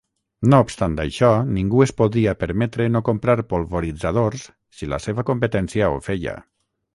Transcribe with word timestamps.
No 0.51 0.59
obstant 0.63 0.93
això, 1.01 1.27
ningú 1.57 1.83
es 1.85 1.93
podia 1.99 2.33
permetre 2.43 2.87
no 2.95 3.01
comprar 3.11 3.37
polvoritzadors 3.53 4.47
si 4.79 4.91
la 4.95 5.01
seva 5.07 5.27
competència 5.33 5.93
ho 5.93 6.03
feia. 6.09 6.37